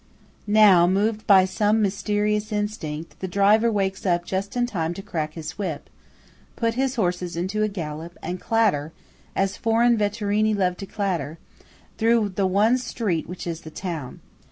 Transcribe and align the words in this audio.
Now, 0.47 0.87
moved 0.87 1.27
by 1.27 1.45
some 1.45 1.79
mysterious 1.79 2.51
instinct, 2.51 3.19
the 3.19 3.27
driver 3.27 3.71
wakes 3.71 4.03
up 4.03 4.25
just 4.25 4.57
in 4.57 4.65
time 4.65 4.95
to 4.95 5.03
crack 5.03 5.35
his 5.35 5.59
whip, 5.59 5.91
put 6.55 6.73
his 6.73 6.95
horses 6.95 7.37
into 7.37 7.61
a 7.61 7.67
gallop, 7.67 8.17
and 8.23 8.41
clatter, 8.41 8.93
as 9.35 9.57
foreign 9.57 9.95
vetturini 9.95 10.55
love 10.55 10.75
to 10.77 10.87
clatter, 10.87 11.37
through 11.99 12.29
the 12.29 12.47
one 12.47 12.79
street 12.79 13.29
which 13.29 13.45
is 13.45 13.61
the 13.61 13.69
town. 13.69 14.21